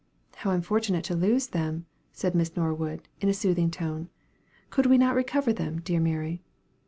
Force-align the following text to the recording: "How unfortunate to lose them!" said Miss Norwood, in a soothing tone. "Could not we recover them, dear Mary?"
"How 0.37 0.49
unfortunate 0.49 1.03
to 1.03 1.15
lose 1.15 1.49
them!" 1.49 1.85
said 2.11 2.33
Miss 2.33 2.55
Norwood, 2.57 3.07
in 3.19 3.29
a 3.29 3.35
soothing 3.35 3.69
tone. 3.69 4.09
"Could 4.71 4.87
not 4.89 5.13
we 5.13 5.17
recover 5.17 5.53
them, 5.53 5.79
dear 5.81 5.99
Mary?" 5.99 6.41